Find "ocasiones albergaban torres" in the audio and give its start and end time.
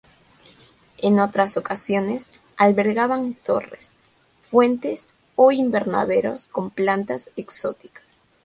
1.57-3.93